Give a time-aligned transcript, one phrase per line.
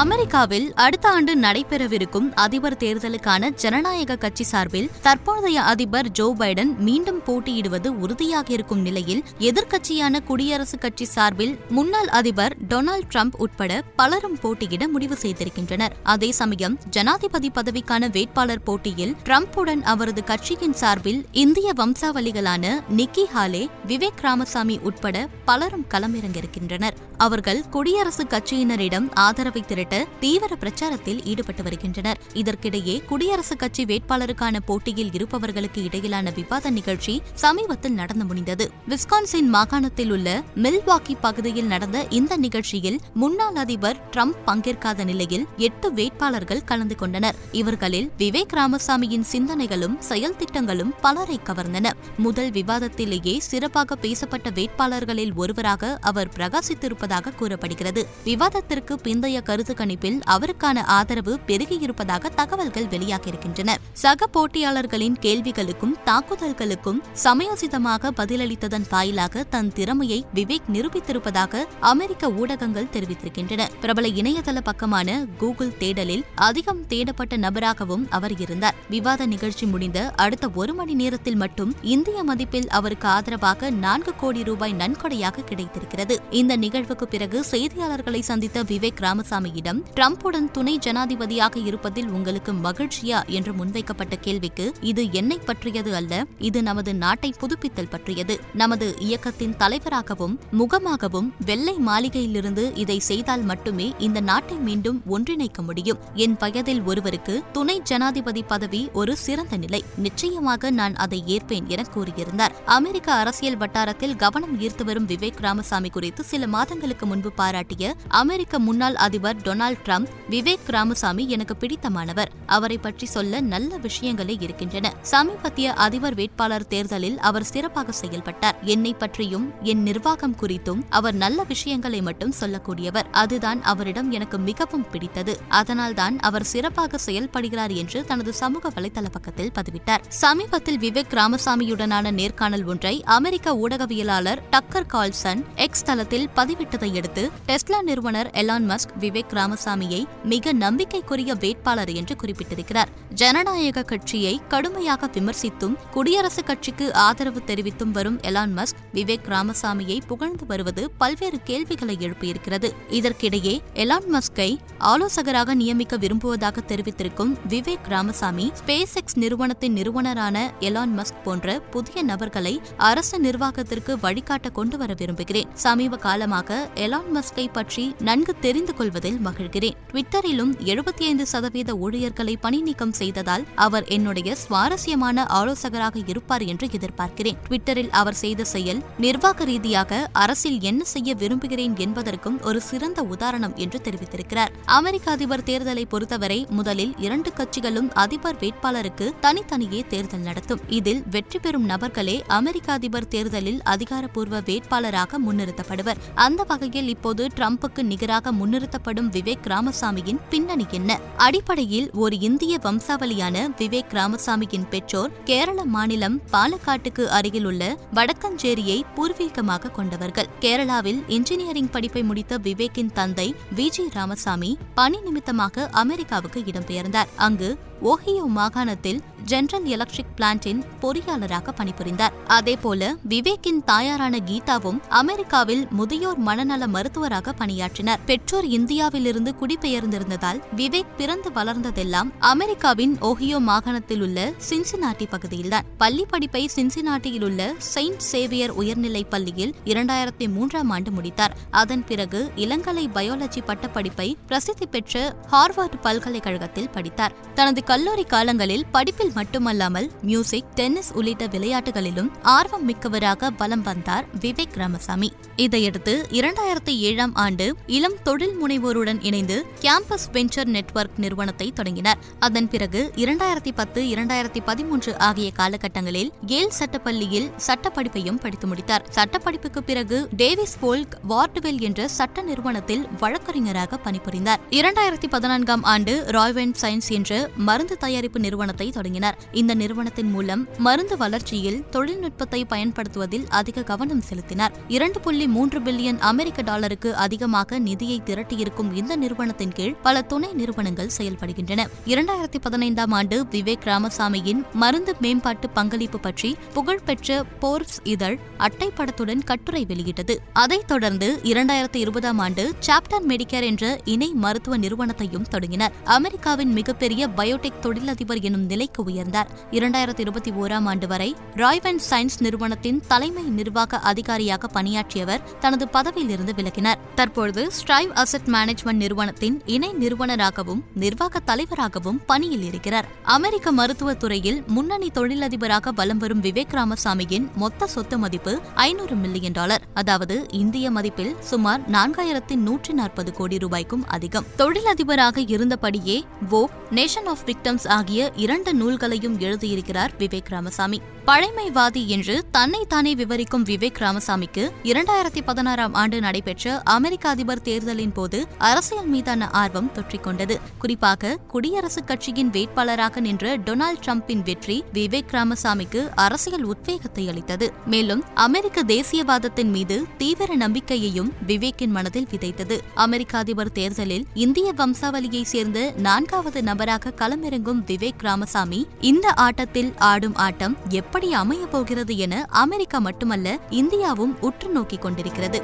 [0.00, 7.86] அமெரிக்காவில் அடுத்த ஆண்டு நடைபெறவிருக்கும் அதிபர் தேர்தலுக்கான ஜனநாயக கட்சி சார்பில் தற்போதைய அதிபர் ஜோ பைடன் மீண்டும் போட்டியிடுவது
[7.86, 15.18] உறுதியாக இருக்கும் நிலையில் எதிர்க்கட்சியான குடியரசுக் கட்சி சார்பில் முன்னாள் அதிபர் டொனால்டு டிரம்ப் உட்பட பலரும் போட்டியிட முடிவு
[15.22, 15.94] செய்திருக்கின்றனர்.
[16.02, 24.20] அதே சமயம் ஜனாதிபதி பதவிக்கான வேட்பாளர் போட்டியில் டிரம்புடன் அவரது கட்சியின் சார்பில் இந்திய வம்சாவளிகளான நிக்கி ஹாலே விவேக்
[24.20, 26.98] ராமசாமி உட்பட பலரும் களமிறங்கியிருக்கின்றனர்.
[27.16, 29.82] அவர்கள் குடியரசுக் கட்சியினரிடம் ஆதரவை திரட்ட
[30.20, 32.18] தீவிர பிரச்சாரத்தில் ஈடுபட்டு வருகின்றனர்.
[32.32, 38.70] இதற்கிடையே குடியரசுக் கட்சி வேட்பாளருக்கான போட்டியில் இருப்பவர்களுக்கு இடையிலான விவாத நிகழ்ச்சி சமீபத்தில் நடந்து முடிந்தது.
[38.88, 46.64] விஸ்கான்சின் மாகாணத்தில் உள்ள மில்வாக்கி பகுதியில் நடந்த இந்த நிகழ்ச்சியில் முன்னாள் அதிபர் டிரம்ப் பங்கேற்காத நிலையில் எட்டு வேட்பாளர்கள்
[46.64, 47.34] கலந்து கொண்டனர்.
[47.52, 51.90] இவர்களில் விவேக் ராமசாமியின் சிந்தனைகளும் செயல் திட்டங்களும் பலரை கவர்ந்தன.
[52.18, 58.06] முதல் விவாதத்திலேயே சிறப்பாக பேசப்பட்ட வேட்பாளர்களில் ஒருவராக அவர் பிரகாசித்திருப்பதாக கூறப்படுகிறது.
[58.24, 63.74] விவாதத்திற்கு பிந்தைய கருத்து கணிப்பில் அவருக்கான ஆதரவு பெருகியிருப்பதாக தகவல்கள் வெளியாகியிருக்கின்றன.
[63.92, 73.68] சக போட்டியாளர்களின் கேள்விகளுக்கும் தாக்குதல்களுக்கும் சமயோசிதமாக பதிலளித்ததன் வாயிலாக தன் திறமையை விவேக் நிரூபித்திருப்பதாக அமெரிக்க ஊடகங்கள் தெரிவித்திருக்கின்றன.
[73.80, 78.74] பிரபல இணையதள பக்கமான கூகுள் தேடலில் அதிகம் தேடப்பட்ட நபராகவும் அவர் இருந்தார்.
[78.90, 84.74] விவாத நிகழ்ச்சி முடிந்த அடுத்த ஒரு மணி நேரத்தில் மட்டும் இந்திய மதிப்பில் அவருக்கு ஆதரவாக நான்கு கோடி ரூபாய்
[84.74, 86.20] நன்கொடையாக கிடைத்திருக்கிறது.
[86.30, 94.16] இந்த நிகழ்வுக்கு பிறகு செய்தியாளர்களை சந்தித்த விவேக் ராமசாமியிடம் டிரம்புடன் துணை ஜனாதிபதியாக இருப்பதில் உங்களுக்கு மகிழ்ச்சியா என்று முன்வைக்கப்பட்ட
[94.16, 98.40] கேள்விக்கு இது என்னை பற்றியது அல்ல இது நமது நாட்டை புதுப்பித்தல் பற்றியது.
[98.52, 105.98] நமது இயக்கத்தின் தலைவராகவும் முகமாகவும் வெள்ளை மாளிகையிலிருந்து இதை செய்தால் மட்டுமே இந்த நாட்டை மீண்டும் ஒன்றிணைக்க முடியும்.
[106.14, 109.84] என் வயதில் ஒருவருக்கு துணை ஜனாதிபதி பதவி ஒரு சிறந்த நிலை.
[109.96, 112.52] நிச்சயமாக நான் அதை ஏற்பேன் என கூறியிருந்தார்.
[112.64, 118.94] அமெரிக்க அரசியல் வட்டாரத்தில் கவனம் ஈர்த்து வரும் விவேக் ராமசாமி குறித்து சில மாதங்களுக்கு முன்பு பாராட்டிய அமெரிக்க முன்னாள்
[118.94, 122.26] அதிபர் Donald Donald Trump Vivek Ramaswamy எனக்கு பிடித்தமானவர்.
[122.46, 124.92] அவரை பற்றி சொல்ல நல்ல விஷயங்களே இருக்கின்றன.
[125.02, 128.56] சமீபத்திய அதிபர் வேட்பாளர் தேர்தலில் அவர் சிறப்பாக செயல்பட்டார்.
[128.60, 133.04] என்னை பற்றியும் என் நிர்வாகம் குறித்தும் அவர் நல்ல விஷயங்களை மட்டும் சொல்லக்கூடியவர்.
[133.10, 135.40] அதுதான் அவரிடம் எனக்கு மிகவும் பிடித்தது.
[135.48, 140.02] அதனால்தான் அவர் சிறப்பாக செயல்படுகிறார் என்று தனது சமூக வலைதள பக்கத்தில் பதிவிட்டார்.
[140.08, 148.30] சமீபத்தில் விவேக் ராமசாமியுடனான நேர்காணல் ஒன்றை அமெரிக்க ஊடகவியலாளர் டக்கர் கால்சன் எக்ஸ் தளத்தில் பதிவிட்டதை அடுத்து டெஸ்லா நிறுவனர்
[148.30, 152.92] எலான் மஸ்க் விவேக் ராம் ராமசாமியை மிக நம்பிக்கைக்குரிய வேட்பாளர் என்று குறிப்பிட்டிருக்கிறார்.
[153.14, 160.90] ஜனநாயக கட்சியை கடுமையாக விமர்சித்தும் குடியரசுக் கட்சிக்கு ஆதரவு தெரிவித்தும் வரும் எலான் மஸ்க் விவேக் ராமசாமியை புகழ்ந்து வருவது
[160.90, 162.70] பல்வேறு கேள்விகளை எழுப்பியிருக்கிறது.
[162.90, 171.22] இதற்கிடையே எலான் மஸ்கை ஆலோசகராக நியமிக்க விரும்புவதாக தெரிவித்திருக்கும் விவேக் ராமசாமி ஸ்பேஸ் எக்ஸ் நிறுவனத்தின் நிறுவனரான எலான் மஸ்க்
[171.24, 175.48] போன்ற புதிய நபர்களை அரசு நிர்வாகத்திற்கு வழிகாட்ட கொண்டு வர விரும்புகிறேன்.
[175.54, 179.76] சமீப காலமாக எலான் மஸ்கை பற்றி நன்கு தெரிந்து கொள்வதில் மகிழ்கிறேன்.
[179.92, 187.38] ட்விட்டரிலும் எழுபத்தி ஐந்து சதவீத ஊழியர்களை பணி நீக்கம் செய்ததால் அவர் என்னுடைய சுவாரஸ்யமான ஆலோசகராக இருப்பார் என்று எதிர்பார்க்கிறேன்.
[187.46, 189.92] ட்விட்டரில் அவர் செய்த செயல் நிர்வாக ரீதியாக
[190.24, 194.52] அரசில் என்ன செய்ய விரும்புகிறேன் என்பதற்கும் ஒரு சிறந்த உதாரணம் என்று தெரிவித்திருக்கிறார்.
[194.78, 200.62] அமெரிக்க அதிபர் தேர்தலை பொறுத்தவரை முதலில் இரண்டு கட்சிகளும் அதிபர் வேட்பாளருக்கு தனித்தனியே தேர்தல் நடத்தும்.
[200.78, 206.00] இதில் வெற்றி பெறும் நபர்களே அமெரிக்க அதிபர் தேர்தலில் அதிகாரப்பூர்வ வேட்பாளராக முன்னிறுத்தப்படுவர்.
[206.14, 211.00] அந்த வகையில் இப்போது ட்ரம்புக்கு நிகராக முன்னிறுத்தப்படும் விவேக் ராமசாமியின் பின்னணி என்ன?
[211.16, 212.58] அடிப்படையில் ஒரு இந்திய
[212.94, 220.28] வம்சாவளியான விவேக் ராமசாமியின் பெற்றோர் கேரள மாநிலம் பாலக்காட்டுக்கு அருகிலுள்ள வடக்கஞ்சேரியை பூர்வீகமாக கொண்டவர்கள்.
[220.40, 227.06] கேரளாவில் இன்ஜினியரிங் படிப்பை முடித்த விவேக்கின் தந்தை வி ஜி ராமசாமி பணி நிமித்தமாக அமெரிக்காவுக்கு இடம்பெயர்ந்தார்.
[227.16, 232.10] அங்கு ஓஹியோ மாகாணத்தில் ஜெனரல் எலக்ட்ரிக் பிளான்டின் பொறியாளராக பணிபுரிந்தார்.
[232.26, 237.98] அதேபோல விவேக்கின் தாயாரான கீதாவும் அமெரிக்காவில் முதியோர் மனநல மருத்துவராக பணியாற்றினார்.
[238.06, 245.64] பெற்றோர் இந்தியாவிலிருந்து குடிபெயர்ந்திருந்ததால் விவேக் பிறந்து வளர்ந்ததெல்லாம் அமெரிக்காவின் ஓஹியோ மாகாணத்தில் உள்ள சின்சினாட்டி பகுதியில்தான்.
[245.78, 251.36] பள்ளி படிப்பை சின்சினாட்டியில் உள்ள செயின்ட் சேவியர் உயர்நிலைப் பள்ளியில் இரண்டாயிரத்தி மூன்றாம் ஆண்டு முடித்தார்.
[251.50, 257.12] அதன் பிறகு இளங்கலை பயாலஜி பட்டப்படிப்பை பிரசித்தி பெற்ற ஹார்வர்ட் பல்கலைக்கழகத்தில் படித்தார்.
[257.34, 265.12] தனது கல்லூரி காலங்களில் படிப்பில் மட்டுமல்லாமல் மியூசிக் டென்னிஸ் உள்ளிட்ட விளையாட்டுகளிலும் ஆர்வம் மிக்கவராக வலம் வந்தார் விவேக் ராமசாமி.
[265.36, 271.98] இதையடுத்து இரண்டாயிரத்தி ஏழாம் ஆண்டு இளம் தொழில் முனைவோருடன் இணைந்து கேம்பஸ் வெஞ்சர் நெட்வொர்க் நிறுவனத்தை தொடங்கினார்.
[272.18, 278.86] அதன் பிறகு இரண்டாயிரத்தி பத்து இரண்டாயிரத்தி பதிமூன்று ஆகிய காலகட்டங்களில் கேல் சட்டப்பள்ளியில் சட்டப்படிப்பையும் படித்து முடித்தார்.
[278.94, 284.40] சட்டப்படிப்புக்கு பிறகு டேவிஸ் போல்க் வார்டுவெல் என்ற சட்ட நிறுவனத்தில் வழக்கறிஞராக பணிபுரிந்தார்.
[284.50, 289.18] இரண்டாயிரத்தி பதினான்காம் ஆண்டு ராய்வென் சயின்ஸ் என்ற மருந்து தயாரிப்பு நிறுவனத்தை தொடங்கினர்.
[289.32, 294.52] இந்த நிறுவனத்தின் மூலம் மருந்து வளர்ச்சியில் தொழில்நுட்பத்தை பயன்படுத்துவதில் அதிக கவனம் செலுத்தினார்.
[294.68, 300.90] இரண்டு புள்ளி மூன்று பில்லியன் அமெரிக்க டாலருக்கு அதிகமாக நிதியை திரட்டியிருக்கும் இந்த நிறுவனத்தின் கீழ் பல துணை நிறுவனங்கள்
[300.98, 301.66] செயல்படுகின்றன.
[301.86, 310.22] இரண்டாயிரத்தி பதினைந்தாம் ஆண்டு விவேக் ராமசாமியின் மருந்து மேம்பாட்டு பங்களிப்பு பற்றி புகழ்பெற்ற போர்ஸ் இதழ் அட்டைப்படத்துடன் கட்டுரை வெளியிட்டது.
[310.32, 315.72] அதைத் தொடர்ந்து இரண்டாயிரத்தி இருபதாம் ஆண்டு சாப்டர் மெடிக்கேர் என்ற இணை மருத்துவ நிறுவனத்தையும் தொடங்கினர்.
[315.84, 319.26] அமெரிக்காவின் மிகப்பெரிய பயோடெக் தொழிலதிபர் எனும் நிலைக்கு உயர்ந்தார்.
[319.50, 326.74] இரண்டாயிரத்தி இருபத்தி ஓராம் ஆண்டு வரை ராய்வன் சயின்ஸ் நிறுவனத்தின் தலைமை நிர்வாக அதிகாரியாக பணியாற்றியவர் தனது பதவியிலிருந்து விலகினார்.
[326.94, 332.88] தற்பொழுது ஸ்ட்ரைவ் அசெட் மேனேஜ்மெண்ட் நிறுவனத்தின் இணை நிறுவனராகவும் நிர்வாக தலைவராகவும் பணியில் இருக்கிறார்.
[333.02, 339.62] அமெரிக்க மருத்துவத் துறையில் முன்னணி தொழிலதிபராக வலம் வரும் விவேக் ராமசாமியின் மொத்த சொத்து மதிப்பு ஐநூறு மில்லியன் டாலர்.
[339.74, 344.24] அதாவது இந்திய மதிப்பில் சுமார் நான்காயிரத்தி நூற்றி நாற்பது கோடி ரூபாய்க்கும் அதிகம்.
[344.38, 350.80] தொழிலதிபராக இருந்தபடியே வோக் நேஷன் ஆஃப் விக்டம்ஸ் ஆகிய இரண்டு நூல்களையும் எழுதியிருக்கிறார் விவேக் ராமசாமி.
[351.06, 358.86] பழைமைவாதி என்று தன்னைத்தானே விவரிக்கும் விவேக் ராமசாமிக்கு இரண்டாயிரத்தி பதினாறாம் ஆண்டு நடைபெற்ற அமெரிக்க அதிபர் தேர்தலின் போது அரசியல்
[358.86, 360.38] மீதான ஆர்வம் தொற்றிக்கொண்டது.
[360.58, 367.52] குறிப்பாக குடியரசுக் கட்சியின் வேட்பாளராக நின்ற டொனால்டு டிரம்பின் வெற்றி விவேக் ராமசாமிக்கு அரசியல் உத்வேகத்தை அளித்தது.
[367.66, 372.60] மேலும் அமெரிக்க தேசியவாதத்தின் மீது தீவிர நம்பிக்கையையும் விவேக்கின் மனதில் விதைத்தது.
[372.74, 380.14] அமெரிக்க அதிபர் தேர்தலில் இந்திய வம்சாவளியைச் சேர்ந்த நான்காவது நபராக களம் களமிறங்கும் விவேக் ராமசாமி இந்த ஆட்டத்தில் ஆடும்
[380.14, 385.40] ஆட்டம் எப்படி அமையப் போகிறது என அமெரிக்கா மட்டுமல்ல இந்தியாவும் உற்று நோக்கிக் கொண்டிருக்கிறது.